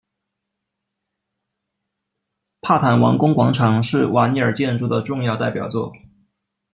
[2.61, 5.91] 帕坦王宫广场是尼瓦尔建筑的重要代表作。